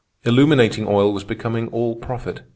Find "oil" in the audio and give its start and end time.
0.87-1.13